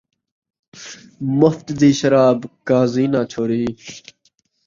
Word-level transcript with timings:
مفت 1.39 1.67
دی 1.79 1.91
شراب 1.99 2.39
قاضی 2.67 3.05
ناں 3.11 3.25
چھوڑی 3.31 3.61